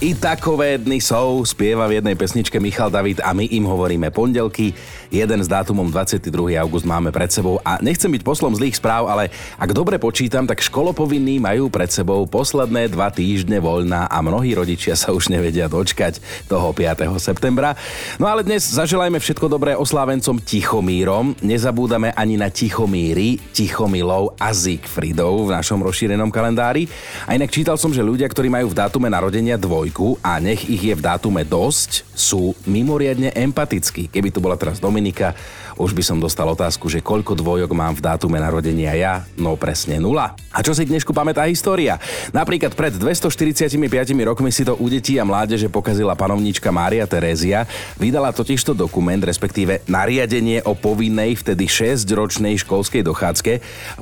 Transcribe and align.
I 0.00 0.16
takové 0.16 0.80
dny 0.80 0.96
sú, 0.96 1.44
spieva 1.44 1.84
v 1.84 2.00
jednej 2.00 2.16
pesničke 2.16 2.56
Michal 2.56 2.88
David 2.88 3.20
a 3.20 3.36
my 3.36 3.44
im 3.52 3.68
hovoríme 3.68 4.08
pondelky. 4.08 4.72
Jeden 5.12 5.44
s 5.44 5.44
dátumom 5.44 5.92
22. 5.92 6.56
august 6.56 6.88
máme 6.88 7.12
pred 7.12 7.28
sebou 7.28 7.60
a 7.60 7.76
nechcem 7.84 8.08
byť 8.08 8.24
poslom 8.24 8.56
zlých 8.56 8.80
správ, 8.80 9.12
ale 9.12 9.28
ak 9.60 9.76
dobre 9.76 10.00
počítam, 10.00 10.48
tak 10.48 10.64
školopovinní 10.64 11.36
majú 11.36 11.68
pred 11.68 11.92
sebou 11.92 12.24
posledné 12.24 12.88
dva 12.88 13.12
týždne 13.12 13.60
voľna 13.60 14.08
a 14.08 14.24
mnohí 14.24 14.56
rodičia 14.56 14.96
sa 14.96 15.12
už 15.12 15.28
nevedia 15.28 15.68
dočkať 15.68 16.16
toho 16.48 16.72
5. 16.72 17.20
septembra. 17.20 17.76
No 18.16 18.24
ale 18.24 18.40
dnes 18.40 18.72
zaželajme 18.72 19.20
všetko 19.20 19.52
dobré 19.52 19.76
oslávencom 19.76 20.40
Tichomírom. 20.40 21.36
Nezabúdame 21.44 22.16
ani 22.16 22.40
na 22.40 22.48
Tichomíry, 22.48 23.36
Tichomilov 23.52 24.32
a 24.40 24.48
Siegfriedov 24.56 25.52
v 25.52 25.60
našom 25.60 25.84
rozšírenom 25.84 26.32
kalendári. 26.32 26.88
A 27.28 27.36
inak 27.36 27.52
čítal 27.52 27.76
som, 27.76 27.92
že 27.92 28.00
ľudia, 28.00 28.30
ktorí 28.32 28.48
majú 28.48 28.72
v 28.72 28.78
dátume 28.80 29.12
narodenia 29.12 29.60
dvoj 29.60 29.89
a 30.22 30.38
nech 30.38 30.68
ich 30.70 30.78
je 30.78 30.94
v 30.94 31.02
dátume 31.02 31.42
dosť, 31.42 32.06
sú 32.14 32.52
mimoriadne 32.68 33.32
empatickí. 33.32 34.12
Keby 34.12 34.28
tu 34.30 34.44
bola 34.44 34.60
teraz 34.60 34.76
Dominika, 34.76 35.32
už 35.80 35.96
by 35.96 36.04
som 36.04 36.20
dostal 36.20 36.44
otázku, 36.44 36.92
že 36.92 37.00
koľko 37.00 37.32
dvojok 37.32 37.72
mám 37.72 37.96
v 37.96 38.04
dátume 38.04 38.36
narodenia 38.36 38.92
ja, 38.92 39.24
no 39.40 39.56
presne 39.56 39.96
nula. 39.96 40.36
A 40.52 40.60
čo 40.60 40.76
si 40.76 40.84
dnešku 40.84 41.16
pamätá 41.16 41.48
história? 41.48 41.96
Napríklad 42.36 42.76
pred 42.76 42.92
245 42.92 43.80
rokmi 44.28 44.52
si 44.52 44.60
to 44.68 44.76
u 44.76 44.86
detí 44.92 45.16
a 45.16 45.24
mládeže 45.24 45.72
pokazila 45.72 46.12
panovníčka 46.12 46.68
Mária 46.68 47.08
Terézia. 47.08 47.64
Vydala 47.96 48.28
totižto 48.36 48.76
dokument, 48.76 49.24
respektíve 49.24 49.80
nariadenie 49.88 50.60
o 50.68 50.76
povinnej 50.76 51.40
vtedy 51.40 51.64
6-ročnej 51.64 52.60
školskej 52.60 53.00
dochádzke. 53.00 53.52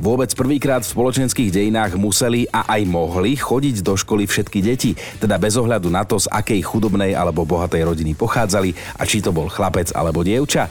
Vôbec 0.03 0.35
prvýkrát 0.35 0.83
v 0.83 0.91
spoločenských 0.91 1.55
dejinách 1.55 1.95
museli 1.95 2.51
a 2.51 2.67
aj 2.75 2.83
mohli 2.91 3.39
chodiť 3.39 3.87
do 3.87 3.95
školy 3.95 4.27
všetky 4.27 4.59
deti, 4.67 4.99
teda 5.23 5.39
bez 5.39 5.55
ohľadu 5.55 5.78
ohľadu 5.79 5.95
na 5.95 6.03
to, 6.03 6.19
z 6.19 6.27
akej 6.27 6.59
chudobnej 6.67 7.15
alebo 7.15 7.47
bohatej 7.47 7.87
rodiny 7.87 8.19
pochádzali 8.19 8.75
a 8.99 9.07
či 9.07 9.23
to 9.23 9.31
bol 9.31 9.47
chlapec 9.47 9.95
alebo 9.95 10.27
dievča. 10.27 10.67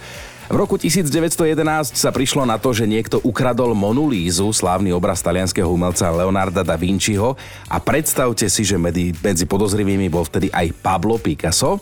V 0.48 0.56
roku 0.56 0.80
1911 0.80 1.96
sa 1.96 2.12
prišlo 2.12 2.44
na 2.48 2.56
to, 2.56 2.72
že 2.72 2.88
niekto 2.88 3.20
ukradol 3.24 3.76
Monulízu, 3.76 4.52
slávny 4.52 4.96
obraz 4.96 5.20
talianského 5.20 5.68
umelca 5.68 6.08
Leonarda 6.08 6.64
da 6.64 6.76
Vinciho 6.80 7.36
a 7.68 7.80
predstavte 7.80 8.48
si, 8.48 8.64
že 8.68 8.80
medzi, 8.80 9.12
medzi 9.24 9.44
podozrivými 9.44 10.08
bol 10.12 10.24
vtedy 10.24 10.52
aj 10.52 10.72
Pablo 10.80 11.20
Picasso. 11.20 11.80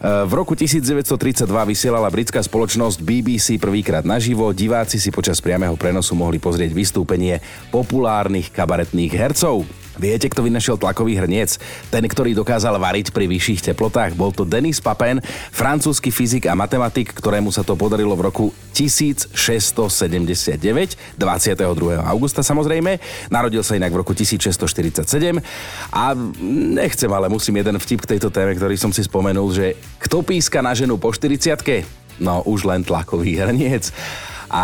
V 0.00 0.32
roku 0.32 0.52
1932 0.52 1.44
vysielala 1.48 2.08
britská 2.12 2.40
spoločnosť 2.40 3.00
BBC 3.00 3.56
prvýkrát 3.56 4.04
naživo. 4.04 4.48
Diváci 4.52 5.00
si 5.00 5.08
počas 5.12 5.40
priamého 5.40 5.76
prenosu 5.76 6.16
mohli 6.16 6.36
pozrieť 6.40 6.72
vystúpenie 6.72 7.40
populárnych 7.68 8.48
kabaretných 8.48 9.12
hercov. 9.12 9.85
Viete, 9.96 10.28
kto 10.28 10.44
vynašiel 10.44 10.76
tlakový 10.76 11.16
hrniec? 11.16 11.56
Ten, 11.88 12.04
ktorý 12.04 12.36
dokázal 12.36 12.76
variť 12.76 13.16
pri 13.16 13.24
vyšších 13.24 13.72
teplotách, 13.72 14.12
bol 14.12 14.28
to 14.28 14.44
Denis 14.44 14.76
Papin, 14.76 15.24
francúzsky 15.50 16.12
fyzik 16.12 16.44
a 16.46 16.52
matematik, 16.52 17.16
ktorému 17.16 17.48
sa 17.48 17.64
to 17.64 17.72
podarilo 17.80 18.12
v 18.12 18.28
roku 18.28 18.44
1679, 18.76 19.88
22. 21.16 21.96
augusta 22.04 22.44
samozrejme. 22.44 23.00
Narodil 23.32 23.64
sa 23.64 23.72
inak 23.72 23.96
v 23.96 24.04
roku 24.04 24.12
1647 24.12 25.40
a 25.88 26.12
nechcem, 26.76 27.08
ale 27.08 27.32
musím 27.32 27.64
jeden 27.64 27.80
vtip 27.80 28.04
k 28.04 28.16
tejto 28.16 28.28
téme, 28.28 28.52
ktorý 28.52 28.76
som 28.76 28.92
si 28.92 29.00
spomenul, 29.00 29.48
že 29.56 29.80
kto 29.96 30.20
píska 30.20 30.60
na 30.60 30.76
ženu 30.76 31.00
po 31.00 31.08
40 31.08 31.56
No 32.16 32.40
už 32.48 32.64
len 32.64 32.80
tlakový 32.80 33.36
hrniec. 33.36 33.92
A 34.46 34.62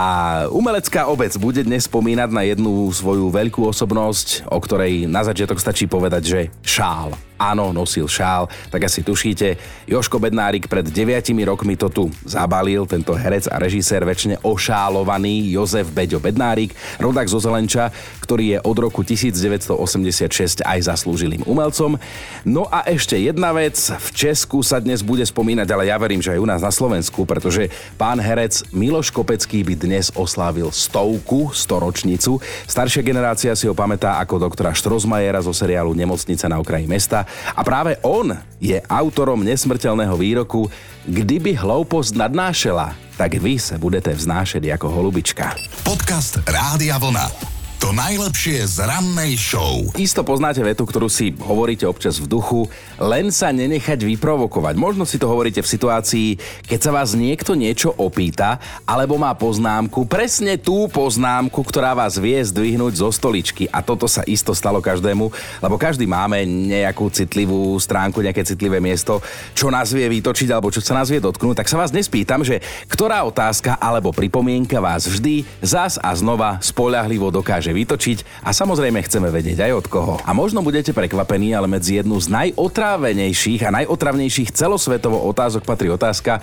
umelecká 0.51 1.11
obec 1.11 1.35
bude 1.39 1.67
dnes 1.67 1.91
spomínať 1.91 2.31
na 2.31 2.43
jednu 2.47 2.91
svoju 2.95 3.35
veľkú 3.35 3.67
osobnosť, 3.67 4.47
o 4.47 4.59
ktorej 4.63 5.11
na 5.11 5.27
začiatok 5.27 5.59
stačí 5.59 5.91
povedať, 5.91 6.23
že 6.23 6.41
šál 6.63 7.15
áno, 7.43 7.75
nosil 7.75 8.07
šál, 8.07 8.47
tak 8.71 8.87
asi 8.87 9.03
tušíte. 9.03 9.59
Joško 9.91 10.23
Bednárik 10.23 10.71
pred 10.71 10.87
9 10.87 11.35
rokmi 11.43 11.75
to 11.75 11.91
tu 11.91 12.05
zabalil, 12.23 12.87
tento 12.87 13.11
herec 13.19 13.51
a 13.51 13.59
režisér 13.59 14.07
väčšine 14.07 14.47
ošálovaný 14.47 15.51
Jozef 15.51 15.91
Beďo 15.91 16.23
Bednárik, 16.23 16.71
rodak 17.03 17.27
zo 17.27 17.43
Zelenča, 17.43 17.91
ktorý 18.23 18.57
je 18.57 18.59
od 18.63 18.77
roku 18.79 19.03
1986 19.03 20.63
aj 20.63 20.79
zaslúžilým 20.87 21.43
umelcom. 21.43 21.99
No 22.47 22.71
a 22.71 22.87
ešte 22.87 23.19
jedna 23.19 23.51
vec, 23.51 23.75
v 23.75 24.09
Česku 24.15 24.63
sa 24.63 24.79
dnes 24.79 25.03
bude 25.03 25.27
spomínať, 25.27 25.67
ale 25.75 25.91
ja 25.91 25.99
verím, 25.99 26.23
že 26.23 26.39
aj 26.39 26.41
u 26.41 26.47
nás 26.47 26.63
na 26.63 26.71
Slovensku, 26.71 27.27
pretože 27.27 27.67
pán 27.99 28.23
herec 28.23 28.63
Miloš 28.71 29.11
Kopecký 29.11 29.67
by 29.67 29.75
dnes 29.75 30.15
oslávil 30.15 30.71
stovku, 30.71 31.51
storočnicu. 31.51 32.39
Staršia 32.71 33.03
generácia 33.03 33.53
si 33.59 33.67
ho 33.67 33.75
pamätá 33.75 34.23
ako 34.23 34.39
doktora 34.39 34.71
Štrozmajera 34.71 35.43
zo 35.43 35.51
seriálu 35.51 35.91
Nemocnica 35.97 36.47
na 36.47 36.63
okraji 36.63 36.87
mesta 36.87 37.27
a 37.53 37.61
práve 37.67 37.99
on 38.03 38.33
je 38.63 38.79
autorom 38.89 39.43
nesmrteľného 39.43 40.15
výroku 40.17 40.71
Kdyby 41.03 41.59
hloupost 41.59 42.15
nadnášela, 42.15 42.95
tak 43.19 43.35
vy 43.43 43.59
sa 43.59 43.75
budete 43.75 44.15
vznášať 44.15 44.71
ako 44.71 44.87
holubička. 44.87 45.51
Podcast 45.83 46.39
Rádia 46.47 46.95
Vlna. 46.95 47.52
To 47.83 47.91
najlepšie 47.91 48.63
z 48.63 48.87
rannej 48.87 49.35
show. 49.35 49.91
Isto 49.99 50.23
poznáte 50.23 50.63
vetu, 50.63 50.87
ktorú 50.87 51.11
si 51.11 51.35
hovoríte 51.35 51.83
občas 51.83 52.23
v 52.23 52.31
duchu, 52.31 52.71
len 52.95 53.35
sa 53.35 53.51
nenechať 53.51 54.07
vyprovokovať. 54.07 54.79
Možno 54.79 55.03
si 55.03 55.19
to 55.19 55.27
hovoríte 55.27 55.59
v 55.59 55.67
situácii, 55.67 56.29
keď 56.63 56.79
sa 56.79 56.95
vás 56.95 57.19
niekto 57.19 57.59
niečo 57.59 57.91
opýta, 57.99 58.63
alebo 58.87 59.19
má 59.19 59.35
poznámku, 59.35 60.07
presne 60.07 60.63
tú 60.63 60.87
poznámku, 60.95 61.59
ktorá 61.59 61.91
vás 61.99 62.23
vie 62.23 62.39
zdvihnúť 62.39 63.03
zo 63.03 63.11
stoličky. 63.11 63.67
A 63.75 63.83
toto 63.83 64.07
sa 64.07 64.23
isto 64.31 64.55
stalo 64.55 64.79
každému, 64.79 65.35
lebo 65.59 65.75
každý 65.75 66.07
máme 66.07 66.47
nejakú 66.47 67.11
citlivú 67.11 67.75
stránku, 67.83 68.23
nejaké 68.23 68.47
citlivé 68.47 68.79
miesto, 68.79 69.19
čo 69.59 69.75
nás 69.75 69.91
vie 69.91 70.07
vytočiť 70.07 70.55
alebo 70.55 70.71
čo 70.71 70.79
sa 70.79 71.03
nás 71.03 71.11
vie 71.11 71.19
dotknúť. 71.19 71.59
Tak 71.59 71.67
sa 71.67 71.83
vás 71.83 71.91
dnes 71.91 72.07
pýtam, 72.07 72.47
že 72.47 72.63
ktorá 72.87 73.27
otázka 73.27 73.75
alebo 73.83 74.15
pripomienka 74.15 74.79
vás 74.79 75.11
vždy 75.11 75.43
zás 75.59 75.99
a 75.99 76.15
znova 76.15 76.63
spoľahlivo 76.63 77.27
dokáže 77.35 77.72
vytočiť 77.75 78.47
a 78.47 78.55
samozrejme 78.55 79.03
chceme 79.03 79.29
vedieť 79.33 79.67
aj 79.69 79.73
od 79.73 79.87
koho. 79.91 80.15
A 80.23 80.31
možno 80.37 80.63
budete 80.63 80.95
prekvapení, 80.95 81.57
ale 81.57 81.67
medzi 81.67 81.99
jednu 81.99 82.21
z 82.23 82.31
najotrávenejších 82.31 83.67
a 83.67 83.75
najotravnejších 83.83 84.55
celosvetovo 84.55 85.19
otázok 85.29 85.67
patrí 85.67 85.91
otázka, 85.91 86.39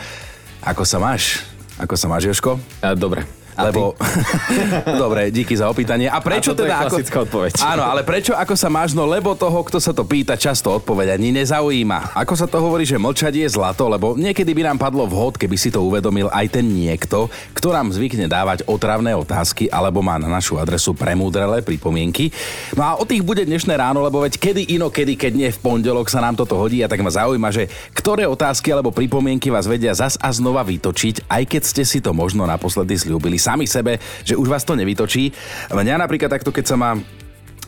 ako 0.60 0.84
sa 0.84 1.00
máš? 1.00 1.46
Ako 1.80 1.96
sa 1.96 2.12
máš, 2.12 2.28
Joško? 2.28 2.60
Dobre. 3.00 3.39
Lebo... 3.68 3.98
Dobre, 5.04 5.34
díky 5.34 5.58
za 5.58 5.68
opýtanie. 5.68 6.08
A 6.08 6.24
prečo 6.24 6.56
a 6.56 6.58
teda... 6.58 6.88
Je 6.88 7.04
ako... 7.04 7.28
odpoveď. 7.28 7.52
Áno, 7.66 7.84
ale 7.84 8.08
prečo 8.08 8.32
ako 8.32 8.56
sa 8.56 8.72
máš? 8.72 8.96
No 8.96 9.04
lebo 9.04 9.36
toho, 9.36 9.60
kto 9.68 9.84
sa 9.84 9.92
to 9.92 10.08
pýta, 10.08 10.40
často 10.40 10.72
odpoveď 10.80 11.20
ani 11.20 11.36
nezaujíma. 11.44 12.16
Ako 12.16 12.34
sa 12.40 12.48
to 12.48 12.64
hovorí, 12.64 12.88
že 12.88 12.96
mlčať 12.96 13.36
je 13.36 13.48
zlato, 13.52 13.86
lebo 13.92 14.16
niekedy 14.16 14.52
by 14.56 14.72
nám 14.72 14.78
padlo 14.80 15.06
vhod, 15.06 15.36
keby 15.36 15.56
si 15.60 15.70
to 15.70 15.84
uvedomil 15.84 16.32
aj 16.32 16.60
ten 16.60 16.66
niekto, 16.66 17.28
kto 17.54 17.76
nám 17.76 17.92
zvykne 17.92 18.32
dávať 18.32 18.64
otravné 18.66 19.12
otázky 19.16 19.68
alebo 19.68 20.00
má 20.00 20.16
na 20.16 20.32
našu 20.32 20.56
adresu 20.58 20.96
premúdrele 20.96 21.62
pripomienky. 21.66 22.32
No 22.74 22.82
a 22.86 22.92
o 22.96 23.04
tých 23.04 23.26
bude 23.26 23.44
dnešné 23.44 23.76
ráno, 23.76 24.00
lebo 24.06 24.24
veď 24.24 24.40
kedy 24.40 24.76
inokedy, 24.76 25.20
keď 25.20 25.32
nie 25.36 25.50
v 25.52 25.60
pondelok 25.60 26.08
sa 26.08 26.24
nám 26.24 26.40
toto 26.40 26.56
hodí 26.56 26.82
a 26.82 26.90
tak 26.92 27.02
ma 27.04 27.12
zaujíma, 27.12 27.50
že 27.52 27.68
ktoré 27.94 28.26
otázky 28.30 28.72
alebo 28.72 28.94
pripomienky 28.94 29.52
vás 29.52 29.68
vedia 29.68 29.92
zas 29.92 30.16
a 30.22 30.30
znova 30.32 30.64
vytočiť, 30.64 31.28
aj 31.28 31.44
keď 31.46 31.62
ste 31.66 31.84
si 31.84 32.00
to 32.00 32.16
možno 32.16 32.46
naposledy 32.46 32.96
slúbili 32.96 33.38
sami 33.50 33.66
sebe, 33.66 33.98
že 34.22 34.38
už 34.38 34.46
vás 34.46 34.62
to 34.62 34.78
nevytočí. 34.78 35.34
Mňa 35.74 36.06
napríklad 36.06 36.30
takto, 36.30 36.54
keď 36.54 36.66
sa 36.70 36.78
mám 36.78 37.02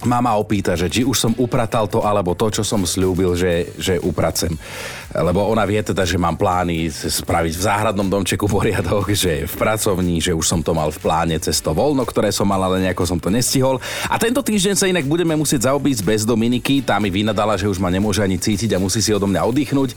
mama 0.01 0.33
opýta, 0.33 0.73
že 0.73 0.89
či 0.89 1.05
už 1.05 1.13
som 1.13 1.33
upratal 1.37 1.85
to 1.85 2.01
alebo 2.01 2.33
to, 2.33 2.49
čo 2.49 2.63
som 2.65 2.81
slúbil, 2.85 3.37
že, 3.37 3.69
že 3.77 4.01
upracem. 4.01 4.49
Lebo 5.13 5.45
ona 5.45 5.61
vie 5.61 5.77
teda, 5.77 6.01
že 6.09 6.17
mám 6.17 6.33
plány 6.33 6.89
spraviť 6.89 7.53
v 7.53 7.65
záhradnom 7.65 8.09
domčeku 8.09 8.49
poriadok, 8.49 9.13
že 9.23 9.45
v 9.45 9.55
pracovní, 9.57 10.17
že 10.17 10.33
už 10.33 10.45
som 10.45 10.61
to 10.65 10.73
mal 10.73 10.89
v 10.89 10.99
pláne 11.01 11.37
cez 11.37 11.61
to 11.61 11.69
voľno, 11.69 12.01
ktoré 12.01 12.33
som 12.33 12.49
mal, 12.49 12.61
ale 12.65 12.81
nejako 12.81 13.05
som 13.05 13.19
to 13.21 13.29
nestihol. 13.29 13.77
A 14.09 14.17
tento 14.17 14.41
týždeň 14.41 14.73
sa 14.73 14.89
inak 14.89 15.05
budeme 15.05 15.37
musieť 15.37 15.69
zaobísť 15.69 16.01
bez 16.01 16.21
Dominiky, 16.25 16.81
tá 16.81 16.97
mi 16.97 17.13
vynadala, 17.13 17.57
že 17.57 17.69
už 17.69 17.77
ma 17.77 17.93
nemôže 17.93 18.25
ani 18.25 18.41
cítiť 18.41 18.73
a 18.73 18.81
musí 18.81 19.05
si 19.05 19.13
odo 19.13 19.29
mňa 19.29 19.45
oddychnúť. 19.45 19.93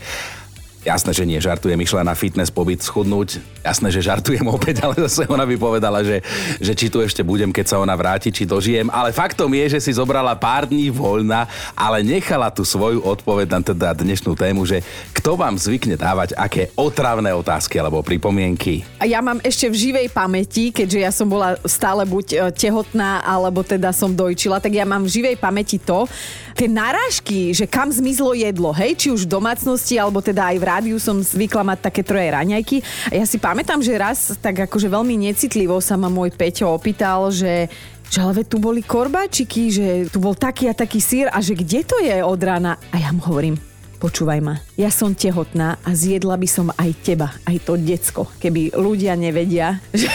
Jasné, 0.85 1.17
že 1.17 1.25
nie, 1.25 1.41
žartujem, 1.41 1.81
išla 1.81 2.05
na 2.05 2.13
fitness 2.13 2.53
pobyt 2.53 2.77
schudnúť. 2.85 3.41
Jasné, 3.65 3.89
že 3.89 4.05
žartujem 4.05 4.45
opäť, 4.45 4.79
ale 4.85 4.93
zase 5.09 5.25
ona 5.25 5.41
by 5.41 5.57
povedala, 5.57 6.05
že, 6.05 6.21
že 6.61 6.77
či 6.77 6.93
tu 6.93 7.01
ešte 7.01 7.25
budem, 7.25 7.49
keď 7.49 7.73
sa 7.73 7.81
ona 7.81 7.97
vráti, 7.97 8.29
či 8.29 8.45
dožijem. 8.45 8.93
Ale 8.93 9.09
faktom 9.09 9.49
je, 9.49 9.75
že 9.75 9.79
si 9.81 9.97
zobrala 9.97 10.37
pár 10.37 10.69
dní 10.69 10.93
voľna, 10.93 11.49
ale 11.73 12.05
nechala 12.05 12.53
tu 12.53 12.61
svoju 12.61 13.01
odpoveď 13.01 13.47
na 13.49 13.59
teda 13.65 13.97
dnešnú 13.97 14.37
tému, 14.37 14.61
že 14.69 14.85
kto 15.09 15.33
vám 15.33 15.57
zvykne 15.57 15.97
dávať 15.97 16.37
aké 16.37 16.69
otravné 16.77 17.33
otázky 17.33 17.81
alebo 17.81 18.05
pripomienky. 18.05 18.85
A 19.01 19.09
ja 19.09 19.25
mám 19.25 19.41
ešte 19.41 19.65
v 19.65 19.89
živej 19.89 20.07
pamäti, 20.13 20.69
keďže 20.69 20.99
ja 21.01 21.09
som 21.09 21.25
bola 21.25 21.57
stále 21.65 22.05
buď 22.05 22.25
e, 22.29 22.35
tehotná, 22.53 23.25
alebo 23.25 23.65
teda 23.65 23.89
som 23.89 24.13
dojčila, 24.13 24.61
tak 24.61 24.77
ja 24.77 24.85
mám 24.85 25.01
v 25.01 25.13
živej 25.17 25.35
pamäti 25.41 25.81
to, 25.81 26.05
tie 26.53 26.69
narážky, 26.69 27.51
že 27.51 27.65
kam 27.65 27.89
zmizlo 27.89 28.37
jedlo, 28.37 28.69
hej, 28.71 28.95
či 28.95 29.07
už 29.09 29.25
v 29.25 29.33
domácnosti, 29.33 29.97
alebo 29.97 30.21
teda 30.21 30.53
aj 30.53 30.57
v 30.61 30.67
rádiu 30.75 30.99
som 30.99 31.23
zvykla 31.23 31.63
mať 31.63 31.79
také 31.87 32.03
troje 32.03 32.27
raňajky. 32.27 32.83
A 33.11 33.23
ja 33.23 33.25
si 33.25 33.39
pamätám, 33.39 33.79
že 33.79 33.95
raz 33.95 34.35
tak 34.43 34.67
akože 34.67 34.91
veľmi 34.91 35.15
necitlivo 35.31 35.79
sa 35.79 35.95
ma 35.95 36.11
môj 36.11 36.35
Peťo 36.35 36.75
opýtal, 36.75 37.31
že 37.31 37.71
že 38.05 38.21
ale 38.21 38.45
tu 38.45 38.61
boli 38.61 38.85
korbáčiky, 38.85 39.73
že 39.73 39.85
tu 40.13 40.21
bol 40.21 40.37
taký 40.37 40.69
a 40.69 40.77
taký 40.77 41.01
sír 41.01 41.25
a 41.33 41.41
že 41.41 41.57
kde 41.57 41.81
to 41.81 41.97
je 41.97 42.21
od 42.21 42.37
rána? 42.37 42.77
A 42.93 43.01
ja 43.01 43.09
mu 43.09 43.17
hovorím, 43.25 43.57
počúvaj 43.97 44.39
ma, 44.45 44.61
ja 44.77 44.93
som 44.93 45.17
tehotná 45.17 45.81
a 45.81 45.89
zjedla 45.97 46.37
by 46.37 46.45
som 46.45 46.69
aj 46.77 46.91
teba, 47.01 47.33
aj 47.49 47.57
to 47.65 47.73
decko, 47.81 48.29
keby 48.37 48.77
ľudia 48.77 49.17
nevedia, 49.17 49.81
že 49.99 50.05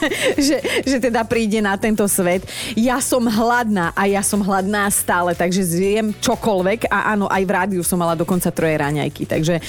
že, 0.48 0.58
že 0.84 0.96
teda 0.98 1.24
príde 1.26 1.60
na 1.60 1.76
tento 1.76 2.04
svet. 2.08 2.44
Ja 2.74 2.98
som 2.98 3.24
hladná 3.26 3.92
a 3.92 4.08
ja 4.08 4.20
som 4.24 4.40
hladná 4.40 4.88
stále, 4.92 5.36
takže 5.36 5.62
zjem 5.62 6.16
čokoľvek 6.18 6.88
a 6.88 7.14
áno, 7.14 7.28
aj 7.28 7.42
v 7.42 7.50
rádiu 7.50 7.82
som 7.84 7.98
mala 8.00 8.16
dokonca 8.16 8.48
troje 8.54 8.74
raňajky, 8.78 9.28
takže 9.28 9.60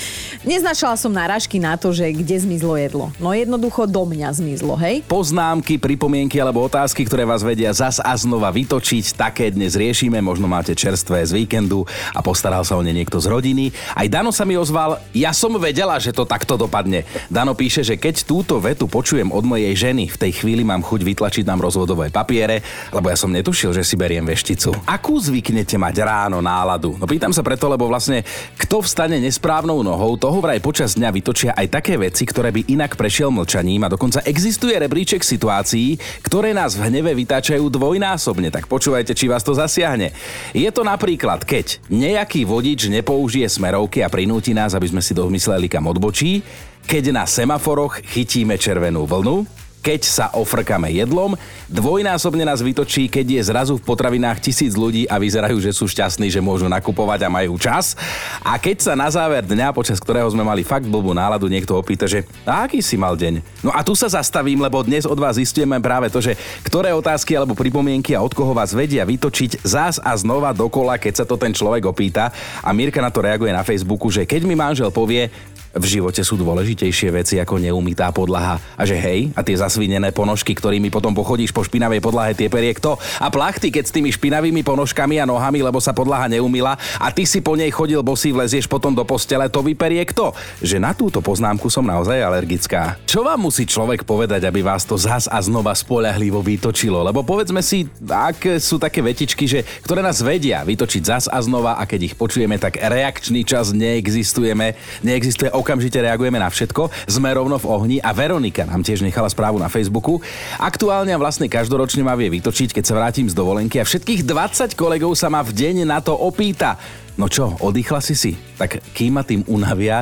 neznašala 0.44 0.96
som 0.98 1.12
náražky 1.12 1.58
na 1.60 1.76
to, 1.76 1.92
že 1.92 2.10
kde 2.14 2.44
zmizlo 2.44 2.76
jedlo. 2.80 3.06
No 3.18 3.34
jednoducho 3.36 3.86
do 3.90 4.04
mňa 4.08 4.30
zmizlo, 4.36 4.76
hej? 4.80 5.04
Poznámky, 5.08 5.78
pripomienky 5.78 6.40
alebo 6.40 6.64
otázky, 6.66 7.04
ktoré 7.06 7.28
vás 7.28 7.44
vedia 7.44 7.72
zas 7.74 8.00
a 8.00 8.14
znova 8.16 8.50
vytočiť, 8.54 9.18
také 9.18 9.50
dnes 9.50 9.76
riešime, 9.76 10.20
možno 10.24 10.48
máte 10.48 10.74
čerstvé 10.78 11.26
z 11.26 11.36
víkendu 11.36 11.86
a 12.14 12.20
postaral 12.22 12.62
sa 12.64 12.78
o 12.78 12.82
ne 12.86 12.94
niekto 12.94 13.18
z 13.18 13.28
rodiny. 13.30 13.74
Aj 13.98 14.08
Dano 14.08 14.30
sa 14.30 14.46
mi 14.46 14.54
ozval, 14.54 15.02
ja 15.12 15.34
som 15.34 15.56
vedela, 15.58 15.98
že 15.98 16.14
to 16.14 16.28
takto 16.28 16.56
dopadne. 16.56 17.06
Dano 17.28 17.58
píše, 17.58 17.82
že 17.82 17.98
keď 17.98 18.26
túto 18.26 18.62
vetu 18.62 18.86
počujem 18.86 19.34
od 19.34 19.42
mojej 19.42 19.74
ženy, 19.74 20.13
v 20.14 20.22
tej 20.30 20.32
chvíli 20.46 20.62
mám 20.62 20.86
chuť 20.86 21.02
vytlačiť 21.02 21.44
nám 21.50 21.66
rozvodové 21.66 22.14
papiere, 22.14 22.62
lebo 22.94 23.10
ja 23.10 23.18
som 23.18 23.34
netušil, 23.34 23.74
že 23.74 23.82
si 23.82 23.98
beriem 23.98 24.24
vešticu. 24.24 24.86
Akú 24.86 25.18
zvyknete 25.18 25.82
mať 25.82 25.96
ráno 26.06 26.38
náladu? 26.40 26.94
No 27.02 27.10
pýtam 27.10 27.34
sa 27.34 27.42
preto, 27.42 27.66
lebo 27.66 27.90
vlastne 27.90 28.22
kto 28.56 28.86
vstane 28.86 29.18
nesprávnou 29.18 29.82
nohou, 29.82 30.16
toho 30.16 30.38
vraj 30.38 30.62
počas 30.62 30.94
dňa 30.94 31.10
vytočia 31.10 31.52
aj 31.58 31.68
také 31.74 31.98
veci, 31.98 32.24
ktoré 32.24 32.54
by 32.54 32.70
inak 32.70 32.94
prešiel 32.94 33.34
mlčaním 33.34 33.84
a 33.84 33.92
dokonca 33.92 34.22
existuje 34.24 34.78
rebríček 34.78 35.26
situácií, 35.26 35.98
ktoré 36.22 36.54
nás 36.54 36.78
v 36.78 36.88
hneve 36.88 37.18
vytáčajú 37.18 37.66
dvojnásobne, 37.68 38.54
tak 38.54 38.70
počúvajte, 38.70 39.18
či 39.18 39.26
vás 39.26 39.42
to 39.42 39.58
zasiahne. 39.58 40.14
Je 40.54 40.70
to 40.70 40.86
napríklad, 40.86 41.42
keď 41.42 41.82
nejaký 41.90 42.46
vodič 42.46 42.92
nepoužije 42.92 43.50
smerovky 43.50 44.06
a 44.06 44.12
prinúti 44.12 44.54
nás, 44.54 44.78
aby 44.78 44.92
sme 44.92 45.02
si 45.02 45.18
domysleli 45.18 45.66
kam 45.66 45.90
odbočí, 45.90 46.44
keď 46.84 47.16
na 47.16 47.24
semaforoch 47.24 48.04
chytíme 48.04 48.60
červenú 48.60 49.08
vlnu, 49.08 49.63
keď 49.84 50.02
sa 50.08 50.26
ofrkame 50.32 50.96
jedlom. 50.96 51.36
Dvojnásobne 51.68 52.48
nás 52.48 52.64
vytočí, 52.64 53.12
keď 53.12 53.26
je 53.28 53.42
zrazu 53.52 53.74
v 53.76 53.84
potravinách 53.84 54.40
tisíc 54.40 54.80
ľudí 54.80 55.04
a 55.12 55.20
vyzerajú, 55.20 55.60
že 55.60 55.76
sú 55.76 55.92
šťastní, 55.92 56.32
že 56.32 56.40
môžu 56.40 56.72
nakupovať 56.72 57.28
a 57.28 57.30
majú 57.30 57.60
čas. 57.60 58.00
A 58.40 58.56
keď 58.56 58.80
sa 58.80 58.94
na 58.96 59.12
záver 59.12 59.44
dňa, 59.44 59.76
počas 59.76 60.00
ktorého 60.00 60.32
sme 60.32 60.48
mali 60.48 60.64
fakt 60.64 60.88
blbú 60.88 61.12
náladu, 61.12 61.52
niekto 61.52 61.76
opýta, 61.76 62.08
že 62.08 62.24
a 62.48 62.64
aký 62.64 62.80
si 62.80 62.96
mal 62.96 63.20
deň? 63.20 63.44
No 63.60 63.76
a 63.76 63.84
tu 63.84 63.92
sa 63.92 64.08
zastavím, 64.08 64.64
lebo 64.64 64.80
dnes 64.88 65.04
od 65.04 65.20
vás 65.20 65.36
zistujeme 65.36 65.76
práve 65.84 66.08
to, 66.08 66.24
že 66.24 66.40
ktoré 66.64 66.96
otázky 66.96 67.36
alebo 67.36 67.52
pripomienky 67.52 68.16
a 68.16 68.24
od 68.24 68.32
koho 68.32 68.56
vás 68.56 68.72
vedia 68.72 69.04
vytočiť 69.04 69.68
zás 69.68 70.00
a 70.00 70.16
znova 70.16 70.56
dokola, 70.56 70.96
keď 70.96 71.24
sa 71.24 71.26
to 71.28 71.36
ten 71.36 71.52
človek 71.52 71.84
opýta. 71.84 72.32
A 72.64 72.72
Mirka 72.72 73.04
na 73.04 73.12
to 73.12 73.20
reaguje 73.20 73.52
na 73.52 73.68
Facebooku, 73.68 74.08
že 74.08 74.24
keď 74.24 74.48
mi 74.48 74.56
manžel 74.56 74.88
povie, 74.96 75.28
v 75.74 75.86
živote 75.90 76.22
sú 76.22 76.38
dôležitejšie 76.38 77.10
veci 77.10 77.36
ako 77.42 77.58
neumytá 77.58 78.14
podlaha. 78.14 78.62
A 78.78 78.86
že 78.86 78.94
hej, 78.94 79.34
a 79.34 79.42
tie 79.42 79.58
zasvinené 79.58 80.14
ponožky, 80.14 80.54
ktorými 80.54 80.94
potom 80.94 81.18
pochodíš 81.18 81.50
po 81.50 81.66
špinavej 81.66 81.98
podlahe, 81.98 82.38
tie 82.38 82.46
perie 82.46 82.78
kto? 82.78 83.02
A 83.18 83.34
plachty, 83.34 83.74
keď 83.74 83.90
s 83.90 83.96
tými 83.96 84.14
špinavými 84.14 84.62
ponožkami 84.62 85.18
a 85.18 85.26
nohami, 85.26 85.66
lebo 85.66 85.82
sa 85.82 85.90
podlaha 85.90 86.30
neumila 86.30 86.78
a 87.02 87.10
ty 87.10 87.26
si 87.26 87.42
po 87.42 87.58
nej 87.58 87.74
chodil 87.74 88.06
bosý, 88.06 88.30
vlezieš 88.30 88.70
potom 88.70 88.94
do 88.94 89.02
postele, 89.02 89.50
to 89.50 89.66
vyperie 89.66 90.06
kto? 90.06 90.38
Že 90.62 90.78
na 90.78 90.94
túto 90.94 91.26
poznámku 91.26 91.66
som 91.74 91.82
naozaj 91.82 92.22
alergická. 92.22 93.02
Čo 93.10 93.26
vám 93.26 93.42
musí 93.42 93.66
človek 93.66 94.06
povedať, 94.06 94.46
aby 94.46 94.62
vás 94.62 94.86
to 94.86 94.94
zas 94.94 95.26
a 95.26 95.42
znova 95.42 95.74
spolahlivo 95.74 96.38
vytočilo? 96.46 97.02
Lebo 97.02 97.26
povedzme 97.26 97.66
si, 97.66 97.90
ak 98.06 98.62
sú 98.62 98.78
také 98.78 99.02
vetičky, 99.02 99.50
že, 99.50 99.66
ktoré 99.82 100.06
nás 100.06 100.22
vedia 100.22 100.62
vytočiť 100.62 101.02
zas 101.02 101.26
a 101.26 101.42
znova 101.42 101.82
a 101.82 101.84
keď 101.90 102.14
ich 102.14 102.16
počujeme, 102.16 102.62
tak 102.62 102.78
reakčný 102.78 103.42
čas 103.42 103.74
neexistujeme, 103.74 104.78
neexistuje 105.02 105.50
okamžite 105.64 106.04
reagujeme 106.04 106.36
na 106.36 106.52
všetko. 106.52 106.92
Sme 107.08 107.32
rovno 107.32 107.56
v 107.56 107.70
ohni 107.72 107.98
a 108.04 108.12
Veronika 108.12 108.68
nám 108.68 108.84
tiež 108.84 109.00
nechala 109.00 109.32
správu 109.32 109.56
na 109.56 109.72
Facebooku. 109.72 110.20
Aktuálne 110.60 111.16
a 111.16 111.22
vlastne 111.22 111.48
každoročne 111.48 112.04
ma 112.04 112.20
vie 112.20 112.28
vytočiť, 112.28 112.76
keď 112.76 112.84
sa 112.84 113.00
vrátim 113.00 113.32
z 113.32 113.34
dovolenky 113.34 113.80
a 113.80 113.88
všetkých 113.88 114.28
20 114.28 114.76
kolegov 114.76 115.16
sa 115.16 115.32
ma 115.32 115.40
v 115.40 115.56
deň 115.56 115.88
na 115.88 116.04
to 116.04 116.12
opýta. 116.12 116.76
No 117.14 117.30
čo, 117.30 117.54
oddychla 117.62 118.02
si 118.02 118.18
si? 118.18 118.34
Tak 118.58 118.82
kým 118.92 119.16
ma 119.16 119.24
tým 119.24 119.46
unavia, 119.46 120.02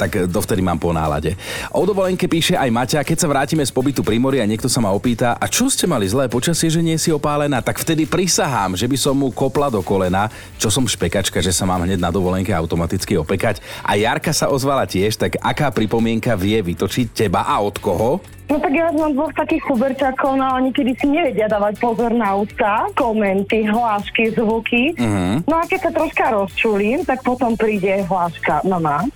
tak 0.00 0.32
dovtedy 0.32 0.64
mám 0.64 0.80
po 0.80 0.96
nálade. 0.96 1.36
O 1.76 1.84
dovolenke 1.84 2.24
píše 2.24 2.56
aj 2.56 2.72
Maťa, 2.72 3.04
keď 3.04 3.18
sa 3.20 3.28
vrátime 3.28 3.60
z 3.60 3.68
pobytu 3.68 4.00
pri 4.00 4.16
mori 4.16 4.40
a 4.40 4.48
niekto 4.48 4.72
sa 4.72 4.80
ma 4.80 4.88
opýta, 4.96 5.36
a 5.36 5.44
čo 5.44 5.68
ste 5.68 5.84
mali 5.84 6.08
zlé 6.08 6.32
počasie, 6.32 6.72
že 6.72 6.80
nie 6.80 6.96
si 6.96 7.12
opálená, 7.12 7.60
tak 7.60 7.76
vtedy 7.76 8.08
prisahám, 8.08 8.80
že 8.80 8.88
by 8.88 8.96
som 8.96 9.12
mu 9.12 9.28
kopla 9.28 9.68
do 9.68 9.84
kolena, 9.84 10.32
čo 10.56 10.72
som 10.72 10.88
špekačka, 10.88 11.44
že 11.44 11.52
sa 11.52 11.68
mám 11.68 11.84
hneď 11.84 12.00
na 12.00 12.08
dovolenke 12.08 12.48
automaticky 12.56 13.20
opekať. 13.20 13.60
A 13.84 14.00
Jarka 14.00 14.32
sa 14.32 14.48
ozvala 14.48 14.88
tiež, 14.88 15.20
tak 15.20 15.36
aká 15.36 15.68
pripomienka 15.68 16.32
vie 16.32 16.56
vytočiť 16.64 17.12
teba 17.12 17.44
a 17.44 17.60
od 17.60 17.76
koho? 17.76 18.24
No 18.50 18.58
tak 18.58 18.74
ja 18.74 18.90
mám 18.90 19.14
dvoch 19.14 19.30
takých 19.30 19.62
chuberčakov, 19.62 20.34
no 20.34 20.58
oni 20.58 20.74
kedy 20.74 20.98
si 20.98 21.06
nevedia 21.06 21.46
dávať 21.46 21.78
pozor 21.78 22.10
na 22.10 22.34
ústa, 22.34 22.90
komenty, 22.98 23.62
hlášky, 23.62 24.34
zvuky. 24.34 24.98
Uh-huh. 24.98 25.38
No 25.46 25.54
a 25.54 25.62
keď 25.70 25.86
sa 25.86 25.90
troška 25.94 26.24
rozčulím, 26.34 27.06
tak 27.06 27.22
potom 27.22 27.54
príde 27.54 28.02
hláška, 28.10 28.66
mama, 28.66 29.06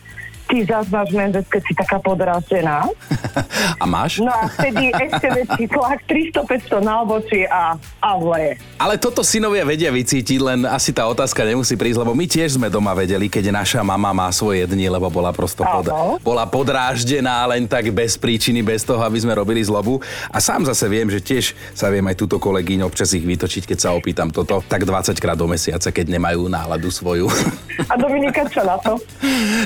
ty 0.55 0.63
zás 0.63 0.87
máš 0.87 1.11
menzec, 1.11 1.43
keď 1.51 1.63
si 1.67 1.73
taká 1.75 1.99
podrastená. 1.99 2.87
a 3.83 3.85
máš? 3.91 4.23
No 4.23 4.31
a 4.31 4.47
vtedy 4.47 4.95
ešte 4.95 5.27
väčší 5.35 5.67
tlak, 5.67 5.99
300-500 6.07 6.79
na 6.79 7.03
obočí 7.03 7.43
a, 7.51 7.75
a 7.99 8.11
vle. 8.15 8.55
Ale 8.79 8.95
toto 8.95 9.27
synovia 9.27 9.67
vedia 9.67 9.91
vycítiť, 9.91 10.39
len 10.39 10.63
asi 10.63 10.95
tá 10.95 11.11
otázka 11.11 11.43
nemusí 11.43 11.75
prísť, 11.75 12.07
lebo 12.07 12.15
my 12.15 12.31
tiež 12.31 12.55
sme 12.55 12.71
doma 12.71 12.95
vedeli, 12.95 13.27
keď 13.27 13.51
naša 13.51 13.83
mama 13.83 14.15
má 14.15 14.31
svoje 14.31 14.63
dni, 14.63 14.95
lebo 14.95 15.11
bola 15.11 15.35
prosto 15.35 15.67
pod, 15.67 15.91
bola 16.23 16.47
podráždená 16.47 17.43
len 17.51 17.67
tak 17.67 17.91
bez 17.91 18.15
príčiny, 18.15 18.63
bez 18.63 18.87
toho, 18.87 19.03
aby 19.03 19.19
sme 19.19 19.35
robili 19.35 19.59
zlobu. 19.59 19.99
A 20.31 20.39
sám 20.39 20.71
zase 20.71 20.87
viem, 20.87 21.11
že 21.11 21.19
tiež 21.19 21.59
sa 21.75 21.91
viem 21.91 22.07
aj 22.07 22.15
túto 22.15 22.39
kolegyň 22.39 22.87
občas 22.87 23.11
ich 23.11 23.27
vytočiť, 23.27 23.75
keď 23.75 23.79
sa 23.83 23.91
opýtam 23.91 24.31
toto, 24.31 24.63
tak 24.71 24.87
20 24.87 25.19
krát 25.19 25.35
do 25.35 25.51
mesiaca, 25.51 25.91
keď 25.91 26.15
nemajú 26.15 26.47
náladu 26.47 26.95
svoju. 26.95 27.27
A 27.89 27.95
Dominika 27.99 28.47
čo 28.49 28.63
na 28.63 28.79
to? 28.79 28.99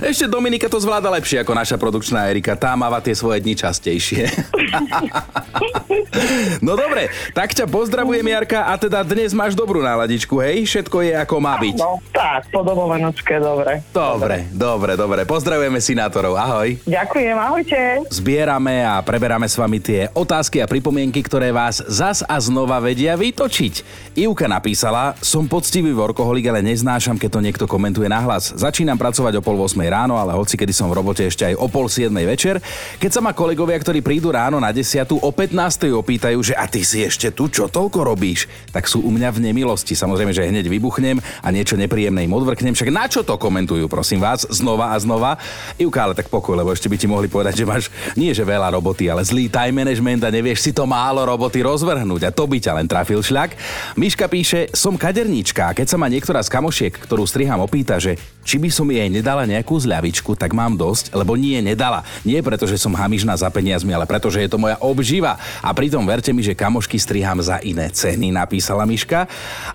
Ešte 0.00 0.26
Dominika 0.26 0.66
to 0.66 0.80
zvláda 0.80 1.12
lepšie 1.12 1.44
ako 1.44 1.52
naša 1.52 1.76
produkčná 1.76 2.28
Erika. 2.28 2.56
Tá 2.56 2.74
máva 2.74 2.98
tie 3.04 3.12
svoje 3.12 3.44
dni 3.44 3.54
častejšie. 3.54 4.24
no 6.66 6.72
dobre, 6.76 7.08
tak 7.32 7.54
ťa 7.54 7.66
pozdravujem 7.68 8.24
Jarka 8.24 8.68
a 8.68 8.74
teda 8.76 9.00
dnes 9.04 9.32
máš 9.32 9.56
dobrú 9.56 9.80
náladičku, 9.80 10.38
hej? 10.42 10.64
Všetko 10.68 10.96
je 11.04 11.12
ako 11.16 11.36
má 11.40 11.56
byť. 11.56 11.76
No, 11.78 11.98
tak, 12.12 12.48
po 12.52 12.60
domovenočke, 12.62 13.40
dobre. 13.40 13.80
Dobre, 13.90 14.46
dobre, 14.52 14.92
dobre. 14.94 15.20
Pozdravujeme 15.24 15.80
sinátorov, 15.80 16.36
ahoj. 16.36 16.76
Ďakujem, 16.84 17.36
ahojte. 17.36 17.78
Zbierame 18.12 18.84
a 18.84 19.00
preberáme 19.00 19.48
s 19.48 19.56
vami 19.56 19.80
tie 19.80 20.10
otázky 20.12 20.60
a 20.60 20.70
pripomienky, 20.70 21.24
ktoré 21.24 21.50
vás 21.50 21.80
zas 21.88 22.20
a 22.26 22.36
znova 22.38 22.78
vedia 22.82 23.16
vytočiť. 23.16 23.74
Ivka 24.18 24.46
napísala, 24.50 25.14
som 25.22 25.46
poctivý 25.46 25.94
workoholik, 25.94 26.50
ale 26.50 26.60
neznášam, 26.64 27.16
keď 27.16 27.30
to 27.32 27.40
niekto 27.44 27.64
komentuje 27.64 28.10
nahlas. 28.10 28.52
Začínam 28.54 28.98
pracovať 28.98 29.38
o 29.38 29.44
pol 29.44 29.56
8 29.56 29.78
ráno, 29.88 30.18
ale 30.18 30.34
hoci 30.34 30.58
kedy 30.58 30.74
som 30.74 30.90
v 30.90 30.98
robote 30.98 31.24
ešte 31.24 31.46
aj 31.46 31.54
o 31.56 31.66
pol 31.70 31.86
7 31.86 32.10
večer. 32.26 32.60
Keď 32.98 33.10
sa 33.10 33.20
ma 33.22 33.32
kolegovia, 33.32 33.78
ktorí 33.78 34.02
prídu 34.02 34.34
ráno 34.34 34.57
na 34.58 34.74
10 34.74 35.08
o 35.18 35.30
15 35.30 35.94
opýtajú, 35.94 36.38
že 36.42 36.54
a 36.54 36.66
ty 36.66 36.82
si 36.82 37.02
ešte 37.02 37.30
tu, 37.30 37.46
čo 37.46 37.70
toľko 37.70 38.02
robíš, 38.02 38.46
tak 38.74 38.90
sú 38.90 39.02
u 39.02 39.10
mňa 39.14 39.30
v 39.34 39.50
nemilosti. 39.50 39.94
Samozrejme, 39.94 40.34
že 40.34 40.46
hneď 40.46 40.66
vybuchnem 40.66 41.22
a 41.42 41.48
niečo 41.54 41.78
nepríjemné 41.78 42.26
im 42.26 42.34
odvrknem. 42.34 42.74
Však 42.74 42.90
na 42.90 43.06
čo 43.06 43.22
to 43.22 43.38
komentujú, 43.38 43.86
prosím 43.86 44.22
vás, 44.22 44.46
znova 44.50 44.94
a 44.94 44.96
znova. 44.98 45.38
Ivka, 45.78 46.10
ale 46.10 46.14
tak 46.18 46.30
pokoj, 46.30 46.58
lebo 46.58 46.74
ešte 46.74 46.90
by 46.90 46.96
ti 46.98 47.06
mohli 47.06 47.30
povedať, 47.30 47.62
že 47.62 47.68
máš 47.68 47.84
nie 48.14 48.34
že 48.34 48.46
veľa 48.46 48.74
roboty, 48.74 49.10
ale 49.10 49.26
zlý 49.26 49.50
time 49.50 49.82
management 49.82 50.22
a 50.26 50.34
nevieš 50.34 50.66
si 50.66 50.70
to 50.74 50.86
málo 50.86 51.26
roboty 51.26 51.62
rozvrhnúť 51.62 52.28
a 52.28 52.34
to 52.34 52.44
by 52.46 52.58
ťa 52.62 52.76
len 52.78 52.86
trafil 52.86 53.22
šľak. 53.22 53.54
Miška 53.98 54.30
píše, 54.30 54.70
som 54.74 54.94
kaderníčka 54.94 55.72
a 55.72 55.76
keď 55.76 55.86
sa 55.90 55.96
ma 55.98 56.06
niektorá 56.06 56.38
z 56.42 56.52
kamošiek, 56.52 56.94
ktorú 56.94 57.26
striham, 57.26 57.62
opýta, 57.62 57.98
že 57.98 58.16
či 58.48 58.56
by 58.56 58.72
som 58.72 58.88
jej 58.88 59.12
nedala 59.12 59.44
nejakú 59.44 59.76
zľavičku, 59.76 60.32
tak 60.32 60.56
mám 60.56 60.72
dosť, 60.72 61.12
lebo 61.12 61.36
nie, 61.36 61.60
nedala. 61.60 62.00
Nie 62.24 62.40
preto, 62.40 62.64
že 62.64 62.80
som 62.80 62.96
hamižná 62.96 63.36
za 63.36 63.52
peniazmi, 63.52 63.92
ale 63.92 64.08
preto, 64.08 64.32
že 64.32 64.40
je 64.40 64.48
to 64.48 64.56
moja 64.56 64.80
obživa. 64.80 65.36
A 65.60 65.76
pritom 65.76 66.00
verte 66.08 66.32
mi, 66.32 66.40
že 66.40 66.56
kamošky 66.56 66.96
strihám 66.96 67.44
za 67.44 67.60
iné 67.60 67.92
ceny, 67.92 68.32
napísala 68.32 68.88
Miška. 68.88 69.28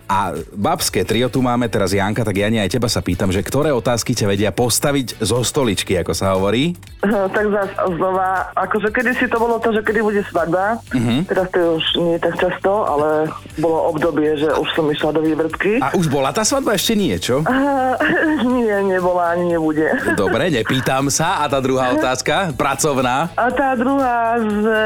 A 0.09 0.33
babské 0.57 1.05
trio 1.05 1.29
tu 1.29 1.45
máme 1.45 1.69
teraz 1.69 1.93
Janka, 1.93 2.25
tak 2.25 2.33
Jani 2.33 2.65
aj 2.65 2.73
teba 2.73 2.89
sa 2.89 3.05
pýtam, 3.05 3.29
že 3.29 3.45
ktoré 3.45 3.69
otázky 3.69 4.17
ťa 4.17 4.25
vedia 4.25 4.49
postaviť 4.49 5.21
zo 5.21 5.45
stoličky, 5.45 5.93
ako 6.01 6.13
sa 6.17 6.33
hovorí? 6.33 6.73
tak 7.03 7.45
zás 7.51 7.69
znova, 7.99 8.47
akože 8.55 8.87
kedy 8.89 9.11
si 9.19 9.27
to 9.27 9.35
bolo 9.35 9.59
to, 9.59 9.75
že 9.75 9.83
kedy 9.83 9.99
bude 9.99 10.23
svadba, 10.23 10.79
uh-huh. 10.79 11.19
teraz 11.27 11.51
to 11.51 11.59
už 11.75 11.85
nie 11.99 12.15
tak 12.15 12.39
často, 12.39 12.87
ale 12.87 13.27
bolo 13.59 13.91
obdobie, 13.91 14.39
že 14.39 14.47
už 14.47 14.69
som 14.71 14.87
išla 14.87 15.11
do 15.11 15.21
vývrtky. 15.21 15.83
A 15.83 15.91
už 15.99 16.07
bola 16.07 16.31
tá 16.31 16.47
svadba? 16.47 16.79
Ešte 16.79 16.95
nie, 16.95 17.11
čo? 17.19 17.43
Uh, 17.43 17.99
Nie, 18.55 18.62
nebola 18.65 19.35
ani 19.35 19.55
nebude. 19.55 19.91
Dobre, 20.19 20.47
nepýtam 20.49 21.11
sa. 21.11 21.43
A 21.43 21.51
tá 21.51 21.59
druhá 21.59 21.91
otázka, 21.93 22.55
pracovná. 22.55 23.31
A 23.35 23.47
tá 23.51 23.75
druhá, 23.75 24.39
že 24.39 24.79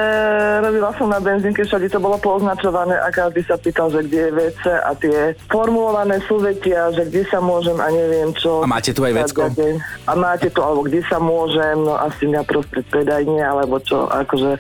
robila 0.64 0.92
som 0.98 1.08
na 1.12 1.22
benzínke, 1.22 1.64
všade 1.66 1.92
to 1.92 2.02
bolo 2.02 2.18
pooznačované 2.18 2.98
a 2.98 3.08
každý 3.14 3.46
sa 3.46 3.56
pýtal, 3.60 3.94
že 3.94 4.06
kde 4.08 4.20
je 4.20 4.32
WC 4.34 4.64
a 4.70 4.92
tie 4.98 5.18
formulované 5.52 6.18
súvetia, 6.26 6.90
že 6.94 7.06
kde 7.08 7.24
sa 7.30 7.40
môžem 7.44 7.78
a 7.78 7.88
neviem 7.94 8.34
čo. 8.34 8.64
A 8.64 8.68
máte 8.70 8.92
tu 8.96 9.06
aj 9.06 9.14
vecko? 9.14 9.50
A 10.08 10.14
máte 10.18 10.48
tu, 10.50 10.60
alebo 10.64 10.86
kde 10.88 11.04
sa 11.06 11.22
môžem, 11.22 11.78
no 11.84 11.98
asi 11.98 12.30
na 12.30 12.42
prostred 12.42 12.86
predajne, 12.88 13.44
alebo 13.44 13.78
čo, 13.84 14.08
akože 14.08 14.58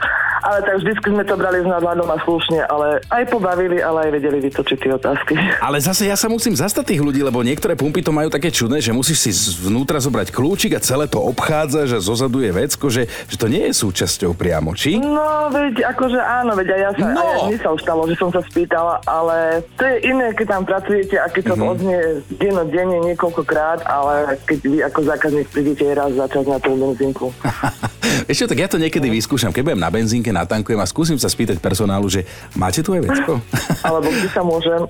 ale 0.48 0.64
tak 0.64 0.80
vždy 0.80 0.92
sme 1.04 1.24
to 1.28 1.36
brali 1.36 1.60
s 1.60 1.68
nadhľadom 1.68 2.08
a 2.08 2.18
slušne, 2.24 2.64
ale 2.72 3.04
aj 3.12 3.24
pobavili, 3.28 3.84
ale 3.84 4.08
aj 4.08 4.12
vedeli 4.16 4.40
vytočiť 4.48 4.78
tie 4.80 4.92
otázky. 4.96 5.36
Ale 5.68 5.84
zase 5.84 6.08
ja 6.08 6.16
sa 6.16 6.32
musím 6.32 6.56
zastať 6.56 6.96
tých 6.96 7.02
ľudí, 7.04 7.20
lebo 7.20 7.44
niektoré 7.44 7.76
pumpy 7.76 8.00
to 8.00 8.16
majú 8.16 8.32
také 8.32 8.48
čudné, 8.48 8.80
že 8.80 8.96
musíš 8.96 9.28
si 9.28 9.32
vnútra 9.68 10.00
zobrať 10.00 10.32
kľúčik 10.32 10.78
a 10.78 10.80
celé 10.80 11.12
to 11.12 11.20
obchádza, 11.20 11.90
že 11.90 12.00
zozadu 12.00 12.40
je 12.40 12.52
vecko, 12.56 12.88
že, 12.88 13.10
že 13.28 13.36
to 13.36 13.52
nie 13.52 13.68
je 13.68 13.74
súčasťou 13.76 14.32
priamo, 14.38 14.72
či? 14.72 14.96
No, 15.02 15.52
veď 15.52 15.92
akože 15.92 16.20
áno, 16.22 16.56
veď 16.56 16.68
aj 16.72 16.80
ja 16.80 16.92
sa, 16.96 17.06
no. 17.12 17.20
aj 17.20 17.52
ja, 17.52 17.60
sa 17.60 17.70
už 17.76 17.82
stalo, 17.84 18.02
že 18.08 18.16
som 18.16 18.30
sa 18.32 18.42
spýtala, 18.46 19.04
ale 19.04 19.66
to 19.76 19.84
je 19.84 19.96
iné, 20.08 20.32
keď 20.32 20.48
tam 20.48 20.64
pracujete 20.64 21.16
a 21.20 21.28
keď 21.28 21.44
to 21.52 21.56
mm-hmm. 21.58 21.72
odznie 21.74 22.00
denne 22.72 22.98
niekoľkokrát, 23.12 23.84
ale 23.84 24.40
keď 24.48 24.60
vy 24.64 24.78
ako 24.88 25.00
zákazník 25.04 25.48
prídete 25.52 25.84
raz 25.92 26.16
za 26.16 26.30
čas 26.32 26.46
na 26.48 26.62
tú 26.62 26.78
benzínku. 26.78 27.28
Ešte 28.28 28.52
tak 28.52 28.60
ja 28.60 28.68
to 28.68 28.76
niekedy 28.76 29.08
vyskúšam, 29.08 29.56
keď 29.56 29.72
budem 29.72 29.80
na 29.80 29.88
benzínke, 29.88 30.36
natankujem 30.36 30.84
a 30.84 30.88
skúsim 30.88 31.16
sa 31.16 31.32
spýtať 31.32 31.64
personálu, 31.64 32.12
že 32.12 32.28
máte 32.60 32.84
tu 32.84 32.92
aj 32.92 33.08
vecko? 33.08 33.40
Alebo 33.88 34.12
kde 34.12 34.28
sa 34.28 34.44
môžem. 34.44 34.84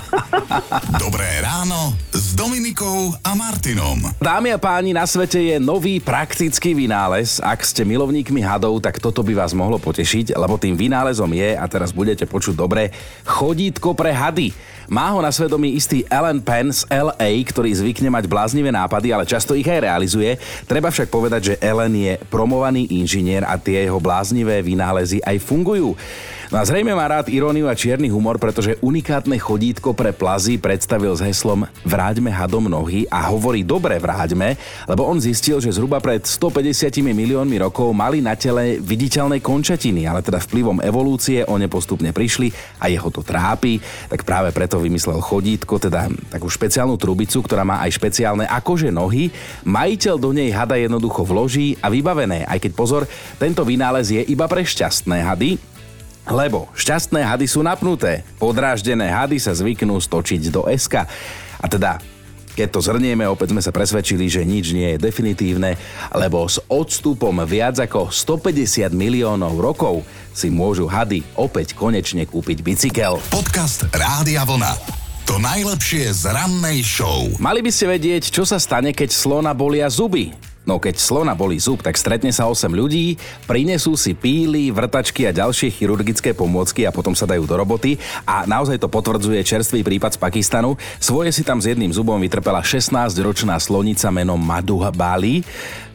Dobré 1.04 1.28
ráno 1.44 1.92
s 2.16 2.23
Dominikou 2.34 3.14
a 3.22 3.38
Martinom. 3.38 4.10
Dámy 4.18 4.50
a 4.50 4.58
páni, 4.58 4.90
na 4.90 5.06
svete 5.06 5.38
je 5.38 5.56
nový 5.62 6.02
praktický 6.02 6.74
vynález. 6.74 7.38
Ak 7.38 7.62
ste 7.62 7.86
milovníkmi 7.86 8.42
hadov, 8.42 8.82
tak 8.82 8.98
toto 8.98 9.22
by 9.22 9.38
vás 9.38 9.54
mohlo 9.54 9.78
potešiť, 9.78 10.34
lebo 10.34 10.58
tým 10.58 10.74
vynálezom 10.74 11.30
je, 11.30 11.54
a 11.54 11.62
teraz 11.70 11.94
budete 11.94 12.26
počuť 12.26 12.58
dobre, 12.58 12.90
chodítko 13.22 13.94
pre 13.94 14.10
hady. 14.10 14.50
Má 14.90 15.14
ho 15.14 15.22
na 15.22 15.30
svedomí 15.30 15.78
istý 15.78 16.02
Alan 16.10 16.42
Penn 16.42 16.74
z 16.74 16.84
LA, 16.90 17.46
ktorý 17.46 17.70
zvykne 17.70 18.10
mať 18.10 18.26
bláznivé 18.26 18.74
nápady, 18.74 19.14
ale 19.14 19.30
často 19.30 19.54
ich 19.54 19.70
aj 19.70 19.86
realizuje. 19.86 20.34
Treba 20.66 20.90
však 20.90 21.14
povedať, 21.14 21.54
že 21.54 21.58
Alan 21.62 21.94
je 21.94 22.18
promovaný 22.28 22.90
inžinier 22.98 23.46
a 23.46 23.56
tie 23.56 23.86
jeho 23.86 24.02
bláznivé 24.02 24.58
vynálezy 24.60 25.22
aj 25.22 25.38
fungujú. 25.38 25.94
No 26.52 26.60
a 26.60 26.68
zrejme 26.68 26.92
má 26.92 27.08
rád 27.08 27.32
iróniu 27.32 27.66
a 27.66 27.74
čierny 27.74 28.12
humor, 28.12 28.36
pretože 28.36 28.76
unikátne 28.84 29.34
chodítko 29.40 29.96
pre 29.96 30.12
plazy 30.12 30.60
predstavil 30.60 31.16
s 31.16 31.24
heslom 31.24 31.64
Vráťme 31.82 32.23
hadom 32.30 32.68
nohy 32.68 33.08
a 33.10 33.28
hovorí 33.32 33.66
dobre 33.66 33.96
vráťme, 33.98 34.56
lebo 34.86 35.04
on 35.08 35.18
zistil, 35.18 35.58
že 35.58 35.74
zhruba 35.74 35.98
pred 35.98 36.22
150 36.22 37.00
miliónmi 37.02 37.60
rokov 37.64 37.90
mali 37.90 38.20
na 38.22 38.36
tele 38.36 38.78
viditeľné 38.78 39.42
končatiny, 39.42 40.04
ale 40.04 40.22
teda 40.22 40.40
vplyvom 40.40 40.84
evolúcie 40.84 41.42
one 41.48 41.66
postupne 41.66 42.12
prišli 42.14 42.52
a 42.80 42.92
jeho 42.92 43.08
to 43.10 43.24
trápi, 43.24 43.82
tak 44.06 44.22
práve 44.22 44.54
preto 44.54 44.78
vymyslel 44.78 45.18
chodítko, 45.18 45.80
teda 45.80 46.12
takú 46.30 46.46
špeciálnu 46.46 46.94
trubicu, 47.00 47.42
ktorá 47.42 47.64
má 47.64 47.82
aj 47.82 47.96
špeciálne 47.96 48.46
akože 48.46 48.92
nohy. 48.94 49.32
Majiteľ 49.66 50.14
do 50.20 50.30
nej 50.30 50.52
hada 50.54 50.78
jednoducho 50.78 51.24
vloží 51.26 51.74
a 51.82 51.90
vybavené, 51.90 52.46
aj 52.46 52.62
keď 52.62 52.72
pozor, 52.76 53.02
tento 53.40 53.66
vynález 53.66 54.12
je 54.12 54.22
iba 54.22 54.46
pre 54.46 54.62
šťastné 54.62 55.24
hady, 55.24 55.50
lebo 56.24 56.72
šťastné 56.72 57.20
hady 57.20 57.44
sú 57.44 57.60
napnuté, 57.60 58.24
podráždené 58.40 59.12
hady 59.12 59.36
sa 59.36 59.52
zvyknú 59.52 60.00
stočiť 60.00 60.48
do 60.48 60.64
SK. 60.64 61.04
A 61.60 61.66
teda 61.68 62.00
keď 62.54 62.68
to 62.70 62.80
zhrnieme, 62.80 63.26
opäť 63.26 63.50
sme 63.50 63.62
sa 63.62 63.74
presvedčili, 63.74 64.30
že 64.30 64.46
nič 64.46 64.70
nie 64.70 64.94
je 64.94 65.02
definitívne, 65.02 65.74
lebo 66.14 66.46
s 66.46 66.62
odstupom 66.70 67.34
viac 67.42 67.82
ako 67.82 68.14
150 68.14 68.94
miliónov 68.94 69.58
rokov 69.58 70.06
si 70.30 70.48
môžu 70.48 70.86
hady 70.86 71.26
opäť 71.34 71.74
konečne 71.74 72.24
kúpiť 72.24 72.62
bicykel. 72.62 73.18
Podcast 73.28 73.90
Rádia 73.90 74.46
Vlna. 74.46 75.02
To 75.24 75.40
najlepšie 75.40 76.12
z 76.12 76.30
rannej 76.30 76.84
show. 76.84 77.26
Mali 77.40 77.64
by 77.64 77.72
ste 77.72 77.88
vedieť, 77.88 78.28
čo 78.28 78.44
sa 78.44 78.60
stane, 78.60 78.92
keď 78.92 79.08
slona 79.08 79.56
bolia 79.56 79.88
zuby. 79.88 80.53
No 80.64 80.80
keď 80.80 80.96
slona 80.96 81.36
boli 81.36 81.60
zub, 81.60 81.84
tak 81.84 82.00
stretne 82.00 82.32
sa 82.32 82.48
8 82.48 82.72
ľudí, 82.72 83.20
prinesú 83.44 84.00
si 84.00 84.16
píly, 84.16 84.72
vrtačky 84.72 85.28
a 85.28 85.36
ďalšie 85.36 85.68
chirurgické 85.68 86.32
pomôcky 86.32 86.88
a 86.88 86.94
potom 86.94 87.12
sa 87.12 87.28
dajú 87.28 87.44
do 87.44 87.52
roboty 87.52 88.00
a 88.24 88.48
naozaj 88.48 88.80
to 88.80 88.88
potvrdzuje 88.88 89.44
čerstvý 89.44 89.84
prípad 89.84 90.16
z 90.16 90.22
Pakistanu. 90.24 90.80
Svoje 90.96 91.36
si 91.36 91.44
tam 91.44 91.60
s 91.60 91.68
jedným 91.68 91.92
zubom 91.92 92.16
vytrpela 92.16 92.64
16-ročná 92.64 93.60
slonica 93.60 94.08
menom 94.08 94.40
Madhu 94.40 94.80
Bali, 94.88 95.44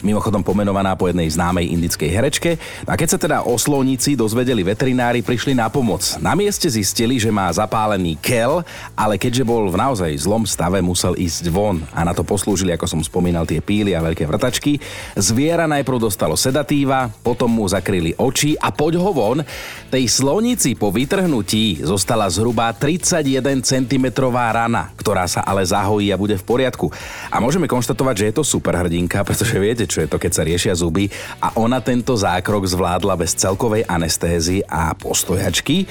mimochodom 0.06 0.46
pomenovaná 0.46 0.94
po 0.94 1.10
jednej 1.10 1.26
známej 1.26 1.74
indickej 1.74 2.10
herečke. 2.10 2.50
A 2.86 2.94
keď 2.94 3.08
sa 3.10 3.18
teda 3.18 3.38
o 3.42 3.58
slonici 3.58 4.14
dozvedeli 4.14 4.62
veterinári, 4.62 5.20
prišli 5.20 5.52
na 5.52 5.66
pomoc. 5.66 6.00
Na 6.22 6.38
mieste 6.38 6.70
zistili, 6.70 7.18
že 7.18 7.34
má 7.34 7.50
zapálený 7.50 8.16
kel, 8.22 8.62
ale 8.94 9.18
keďže 9.18 9.42
bol 9.42 9.66
v 9.66 9.76
naozaj 9.76 10.14
zlom 10.24 10.46
stave, 10.46 10.78
musel 10.78 11.18
ísť 11.18 11.50
von 11.50 11.82
a 11.90 12.06
na 12.06 12.14
to 12.14 12.22
poslúžili, 12.22 12.70
ako 12.72 12.86
som 12.86 13.00
spomínal, 13.02 13.44
tie 13.44 13.58
píly 13.58 13.92
a 13.98 14.00
veľké 14.00 14.24
vrtačky 14.24 14.59
sedačky. 14.60 14.76
Zviera 15.16 15.64
najprv 15.64 15.96
dostalo 15.96 16.36
sedatíva, 16.36 17.08
potom 17.24 17.48
mu 17.48 17.64
zakryli 17.64 18.12
oči 18.20 18.60
a 18.60 18.68
poď 18.68 19.00
ho 19.00 19.10
von. 19.16 19.40
Tej 19.88 20.04
slonici 20.06 20.76
po 20.76 20.92
vytrhnutí 20.92 21.80
zostala 21.80 22.28
zhruba 22.28 22.70
31 22.76 23.64
cm 23.64 24.06
rana, 24.30 24.92
ktorá 25.00 25.24
sa 25.24 25.40
ale 25.42 25.64
zahojí 25.64 26.12
a 26.12 26.20
bude 26.20 26.36
v 26.36 26.44
poriadku. 26.44 26.92
A 27.32 27.40
môžeme 27.40 27.66
konštatovať, 27.66 28.14
že 28.20 28.26
je 28.30 28.34
to 28.36 28.44
super 28.44 28.76
hrdinka, 28.76 29.24
pretože 29.24 29.56
viete, 29.56 29.88
čo 29.88 30.04
je 30.04 30.08
to, 30.10 30.20
keď 30.20 30.32
sa 30.36 30.46
riešia 30.46 30.74
zuby 30.76 31.08
a 31.40 31.56
ona 31.56 31.80
tento 31.80 32.12
zákrok 32.12 32.68
zvládla 32.68 33.16
bez 33.16 33.32
celkovej 33.34 33.88
anestézy 33.88 34.60
a 34.68 34.92
postojačky. 34.92 35.88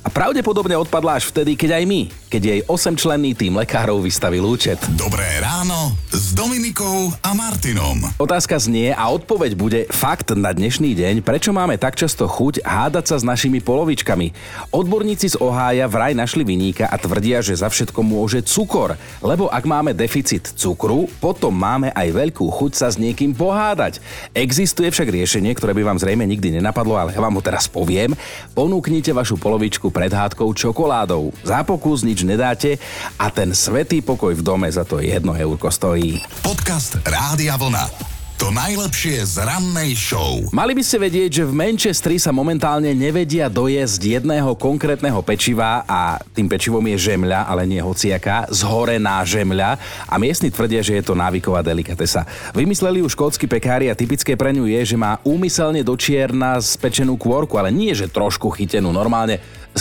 A 0.00 0.08
pravdepodobne 0.08 0.76
odpadla 0.80 1.20
až 1.20 1.28
vtedy, 1.28 1.60
keď 1.60 1.76
aj 1.76 1.84
my, 1.84 2.02
keď 2.30 2.42
jej 2.46 2.60
8-členný 2.62 3.34
tým 3.34 3.58
lekárov 3.58 4.06
vystavil 4.06 4.46
účet. 4.46 4.78
Dobré 4.94 5.26
ráno 5.42 5.98
s 6.14 6.30
Dominikou 6.30 7.10
a 7.26 7.34
Martinom. 7.34 8.06
Otázka 8.22 8.54
znie 8.54 8.94
a 8.94 9.10
odpoveď 9.10 9.58
bude 9.58 9.80
fakt 9.90 10.30
na 10.38 10.54
dnešný 10.54 10.94
deň, 10.94 11.26
prečo 11.26 11.50
máme 11.50 11.74
tak 11.74 11.98
často 11.98 12.30
chuť 12.30 12.62
hádať 12.62 13.04
sa 13.10 13.16
s 13.18 13.26
našimi 13.26 13.58
polovičkami. 13.58 14.30
Odborníci 14.70 15.34
z 15.34 15.42
Ohája 15.42 15.90
vraj 15.90 16.14
našli 16.14 16.46
vyníka 16.46 16.86
a 16.86 16.94
tvrdia, 17.02 17.42
že 17.42 17.58
za 17.58 17.66
všetko 17.66 17.98
môže 18.06 18.46
cukor, 18.46 18.94
lebo 19.26 19.50
ak 19.50 19.66
máme 19.66 19.90
deficit 19.90 20.54
cukru, 20.54 21.10
potom 21.18 21.50
máme 21.50 21.90
aj 21.98 22.14
veľkú 22.14 22.46
chuť 22.46 22.72
sa 22.78 22.94
s 22.94 22.96
niekým 23.02 23.34
pohádať. 23.34 23.98
Existuje 24.38 24.86
však 24.86 25.10
riešenie, 25.10 25.50
ktoré 25.58 25.74
by 25.74 25.82
vám 25.82 25.98
zrejme 25.98 26.22
nikdy 26.30 26.62
nenapadlo, 26.62 26.94
ale 26.94 27.10
ja 27.10 27.18
vám 27.18 27.34
ho 27.34 27.42
teraz 27.42 27.66
poviem. 27.66 28.14
Ponúknite 28.54 29.10
vašu 29.10 29.34
polovičku 29.34 29.90
pred 29.90 30.14
hádkou 30.14 30.46
čokoládou. 30.54 31.34
Za 31.42 31.66
pokus 31.66 32.06
nič 32.06 32.19
nedáte 32.24 32.80
a 33.18 33.28
ten 33.30 33.54
svetý 33.54 34.00
pokoj 34.04 34.32
v 34.34 34.42
dome 34.44 34.68
za 34.70 34.84
to 34.84 35.00
jedno 35.00 35.36
eurko 35.36 35.70
stojí. 35.70 36.20
Podcast 36.44 36.98
Rádia 37.04 37.56
Vlna. 37.56 38.10
To 38.40 38.48
najlepšie 38.48 39.20
z 39.20 39.44
rannej 39.44 39.92
show. 39.92 40.40
Mali 40.48 40.72
by 40.72 40.80
ste 40.80 40.96
vedieť, 40.96 41.28
že 41.28 41.44
v 41.44 41.52
Manchestri 41.52 42.16
sa 42.16 42.32
momentálne 42.32 42.88
nevedia 42.96 43.52
dojesť 43.52 44.16
jedného 44.16 44.56
konkrétneho 44.56 45.20
pečiva 45.20 45.84
a 45.84 46.16
tým 46.32 46.48
pečivom 46.48 46.80
je 46.88 47.12
žemľa, 47.12 47.44
ale 47.44 47.68
nie 47.68 47.84
hociaká, 47.84 48.48
zhorená 48.48 49.20
žemľa 49.28 49.76
a 50.08 50.14
miestni 50.16 50.48
tvrdia, 50.48 50.80
že 50.80 50.96
je 50.96 51.04
to 51.04 51.12
návyková 51.12 51.60
delikatesa. 51.60 52.24
Vymysleli 52.56 53.04
ju 53.04 53.12
škótsky 53.12 53.44
pekári 53.44 53.92
a 53.92 53.98
typické 53.98 54.32
pre 54.40 54.56
ňu 54.56 54.64
je, 54.72 54.88
že 54.88 54.96
má 54.96 55.20
úmyselne 55.20 55.84
do 55.84 55.92
čierna 55.92 56.56
spečenú 56.64 57.20
kôrku, 57.20 57.60
ale 57.60 57.68
nie, 57.68 57.92
že 57.92 58.08
trošku 58.08 58.48
chytenú, 58.56 58.88
normálne 58.88 59.36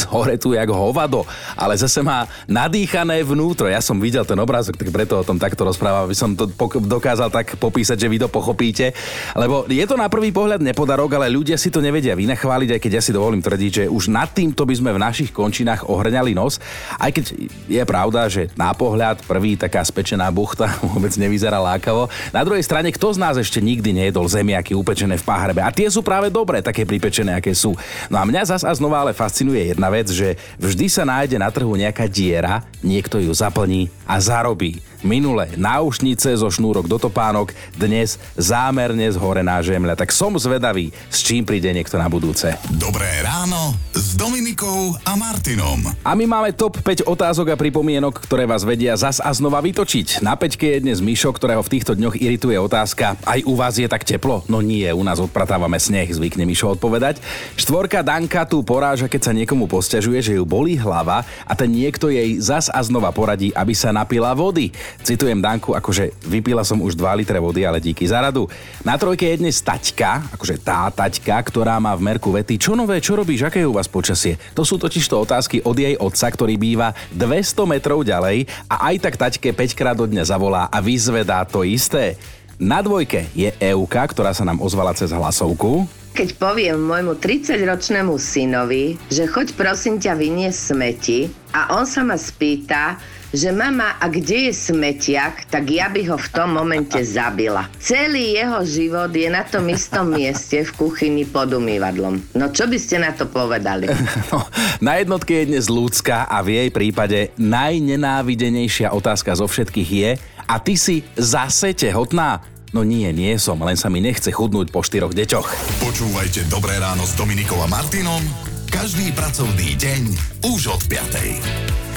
hore 0.10 0.38
tu 0.38 0.54
jak 0.54 0.70
hovado, 0.70 1.26
ale 1.58 1.74
zase 1.78 2.06
má 2.06 2.30
nadýchané 2.46 3.26
vnútro. 3.26 3.66
Ja 3.66 3.82
som 3.82 3.98
videl 3.98 4.22
ten 4.26 4.38
obrázok, 4.38 4.78
tak 4.78 4.94
preto 4.94 5.20
o 5.22 5.26
tom 5.26 5.42
takto 5.42 5.66
rozprávam, 5.66 6.06
aby 6.06 6.16
som 6.16 6.38
to 6.38 6.46
dokázal 6.86 7.34
tak 7.34 7.58
popísať, 7.58 7.98
že 7.98 8.12
vy 8.12 8.18
to 8.22 8.30
pochopíte. 8.30 8.94
Lebo 9.34 9.66
je 9.66 9.82
to 9.90 9.98
na 9.98 10.06
prvý 10.08 10.30
pohľad 10.30 10.62
nepodarok, 10.62 11.18
ale 11.18 11.34
ľudia 11.34 11.58
si 11.58 11.74
to 11.74 11.82
nevedia 11.82 12.14
vynachváliť, 12.14 12.78
aj 12.78 12.82
keď 12.82 12.92
ja 13.00 13.04
si 13.04 13.12
dovolím 13.16 13.42
tvrdiť, 13.42 13.72
že 13.72 13.84
už 13.90 14.14
nad 14.14 14.30
týmto 14.30 14.62
by 14.64 14.76
sme 14.78 14.92
v 14.94 15.02
našich 15.02 15.32
končinách 15.34 15.90
ohrňali 15.90 16.38
nos. 16.38 16.62
Aj 17.02 17.10
keď 17.10 17.34
je 17.66 17.84
pravda, 17.88 18.30
že 18.30 18.54
na 18.54 18.70
pohľad 18.78 19.26
prvý 19.26 19.58
taká 19.58 19.82
spečená 19.82 20.30
buchta 20.30 20.70
vôbec 20.94 21.12
nevyzerá 21.18 21.58
lákavo. 21.58 22.12
Na 22.30 22.46
druhej 22.46 22.62
strane, 22.62 22.94
kto 22.94 23.18
z 23.18 23.18
nás 23.18 23.36
ešte 23.42 23.58
nikdy 23.58 23.96
nejedol 23.96 24.30
zemiaky 24.30 24.78
upečené 24.78 25.18
v 25.18 25.26
páhrebe? 25.26 25.66
A 25.66 25.74
tie 25.74 25.90
sú 25.90 26.06
práve 26.06 26.30
dobré, 26.30 26.62
také 26.62 26.86
pripečené, 26.86 27.42
aké 27.42 27.58
sú. 27.58 27.74
No 28.14 28.22
a 28.22 28.24
mňa 28.28 28.44
zas 28.46 28.62
a 28.62 28.72
znova 28.76 29.02
ale 29.02 29.18
fascinuje 29.18 29.79
jedna 29.80 29.96
vec, 29.96 30.12
že 30.12 30.36
vždy 30.60 30.92
sa 30.92 31.08
nájde 31.08 31.40
na 31.40 31.48
trhu 31.48 31.72
nejaká 31.72 32.12
diera, 32.12 32.68
niekto 32.84 33.16
ju 33.16 33.32
zaplní 33.32 33.88
a 34.04 34.20
zarobí. 34.20 34.84
Minule 35.00 35.56
náušnice 35.56 36.36
zo 36.36 36.52
šnúrok 36.52 36.84
do 36.84 37.00
topánok, 37.00 37.56
dnes 37.72 38.20
zámerne 38.36 39.08
zhorená 39.08 39.64
žemľa. 39.64 39.96
Tak 39.96 40.12
som 40.12 40.36
zvedavý, 40.36 40.92
s 41.08 41.24
čím 41.24 41.48
príde 41.48 41.72
niekto 41.72 41.96
na 41.96 42.12
budúce. 42.12 42.60
Dobré 42.76 43.08
ráno 43.24 43.80
s 43.96 44.20
Dominikou 44.20 45.00
a 45.08 45.16
Martinom. 45.16 45.88
A 46.04 46.12
my 46.20 46.28
máme 46.28 46.52
top 46.52 46.84
5 46.84 47.08
otázok 47.08 47.56
a 47.56 47.56
pripomienok, 47.56 48.20
ktoré 48.28 48.44
vás 48.44 48.68
vedia 48.68 48.92
zas 49.00 49.24
a 49.24 49.32
znova 49.32 49.64
vytočiť. 49.64 50.20
Na 50.20 50.36
peťke 50.36 50.68
je 50.76 50.84
dnes 50.84 51.00
Mišo, 51.00 51.32
ktorého 51.32 51.64
v 51.64 51.80
týchto 51.80 51.96
dňoch 51.96 52.20
irituje 52.20 52.60
otázka. 52.60 53.16
Aj 53.24 53.40
u 53.48 53.56
vás 53.56 53.80
je 53.80 53.88
tak 53.88 54.04
teplo? 54.04 54.44
No 54.52 54.60
nie, 54.60 54.92
u 54.92 55.04
nás 55.08 55.24
odpratávame 55.24 55.80
sneh, 55.80 56.12
zvykne 56.12 56.44
Mišo 56.44 56.76
odpovedať. 56.76 57.24
Štvorka 57.56 58.04
Danka 58.04 58.44
tu 58.44 58.60
poráža, 58.68 59.08
keď 59.08 59.32
sa 59.32 59.32
niekomu 59.32 59.72
posťažuje, 59.72 60.20
že 60.20 60.36
ju 60.36 60.44
bolí 60.44 60.76
hlava 60.76 61.24
a 61.48 61.56
ten 61.56 61.72
niekto 61.72 62.12
jej 62.12 62.36
zas 62.44 62.68
a 62.68 62.84
znova 62.84 63.16
poradí, 63.16 63.56
aby 63.56 63.72
sa 63.72 63.96
napila 63.96 64.36
vody. 64.36 64.76
Citujem 65.02 65.40
Danku, 65.40 65.74
akože 65.74 66.16
vypila 66.28 66.62
som 66.68 66.82
už 66.84 66.96
2 66.96 67.20
litre 67.20 67.40
vody, 67.40 67.64
ale 67.66 67.84
díky 67.84 68.06
za 68.06 68.20
radu. 68.20 68.46
Na 68.86 69.00
trojke 69.00 69.26
je 69.26 69.42
dnes 69.42 69.58
taťka, 69.62 70.36
akože 70.36 70.62
tá 70.62 70.90
taťka, 70.92 71.36
ktorá 71.46 71.78
má 71.78 71.96
v 71.96 72.06
merku 72.06 72.30
vety, 72.30 72.60
čo 72.60 72.76
nové, 72.76 73.00
čo 73.00 73.18
robíš, 73.18 73.48
aké 73.48 73.64
je 73.64 73.70
u 73.70 73.76
vás 73.76 73.88
počasie. 73.88 74.36
To 74.54 74.68
sú 74.68 74.78
totiž 74.80 75.06
to 75.08 75.22
otázky 75.22 75.62
od 75.64 75.78
jej 75.78 75.96
otca, 75.98 76.28
ktorý 76.30 76.60
býva 76.60 76.94
200 77.16 77.66
metrov 77.66 78.04
ďalej 78.04 78.46
a 78.68 78.92
aj 78.92 78.96
tak 79.02 79.16
taťke 79.18 79.50
5 79.56 79.80
krát 79.80 79.98
do 79.98 80.06
dňa 80.06 80.24
zavolá 80.28 80.68
a 80.68 80.78
vyzvedá 80.80 81.44
to 81.46 81.66
isté. 81.66 82.20
Na 82.60 82.84
dvojke 82.84 83.32
je 83.32 83.56
Euka, 83.56 84.04
ktorá 84.04 84.36
sa 84.36 84.44
nám 84.44 84.60
ozvala 84.60 84.92
cez 84.92 85.16
hlasovku. 85.16 85.88
Keď 86.12 86.36
poviem 86.36 86.76
môjmu 86.76 87.16
30-ročnému 87.16 88.20
synovi, 88.20 89.00
že 89.08 89.24
choď 89.24 89.56
prosím 89.56 89.96
ťa 89.96 90.20
vyniesť 90.20 90.60
smeti 90.76 91.32
a 91.56 91.72
on 91.80 91.88
sa 91.88 92.04
ma 92.04 92.20
spýta, 92.20 93.00
že 93.30 93.54
mama, 93.54 93.98
a 94.02 94.10
kde 94.10 94.50
je 94.50 94.54
smetiak, 94.54 95.50
tak 95.50 95.70
ja 95.70 95.90
by 95.90 96.02
ho 96.10 96.18
v 96.18 96.30
tom 96.34 96.58
momente 96.58 96.98
zabila. 97.06 97.70
Celý 97.78 98.38
jeho 98.38 98.62
život 98.66 99.14
je 99.14 99.30
na 99.30 99.46
tom 99.46 99.70
istom 99.70 100.10
mieste 100.18 100.66
v 100.66 100.72
kuchyni 100.74 101.26
pod 101.30 101.54
umývadlom. 101.54 102.34
No 102.34 102.46
čo 102.50 102.66
by 102.66 102.78
ste 102.82 103.02
na 103.02 103.14
to 103.14 103.30
povedali? 103.30 103.90
No, 104.30 104.46
na 104.84 105.02
jednotke 105.02 105.42
je 105.42 105.50
dnes 105.56 105.66
ľudská 105.72 106.30
a 106.30 106.46
v 106.46 106.62
jej 106.62 106.70
prípade 106.70 107.34
najnenávidenejšia 107.42 108.94
otázka 108.94 109.34
zo 109.34 109.50
všetkých 109.50 109.90
je 109.90 110.12
a 110.46 110.56
ty 110.62 110.78
si 110.78 111.02
zase 111.18 111.74
tehotná? 111.74 112.46
No 112.70 112.86
nie, 112.86 113.10
nie 113.10 113.34
som, 113.42 113.58
len 113.66 113.74
sa 113.74 113.90
mi 113.90 113.98
nechce 113.98 114.30
chudnúť 114.30 114.70
po 114.70 114.86
štyroch 114.86 115.18
deťoch. 115.18 115.82
Počúvajte 115.82 116.46
Dobré 116.46 116.78
ráno 116.78 117.10
s 117.10 117.18
Dominikou 117.18 117.58
a 117.58 117.68
Martinom 117.70 118.22
každý 118.70 119.10
pracovný 119.18 119.74
deň 119.82 120.02
už 120.46 120.78
od 120.78 120.82
5. 120.86 121.89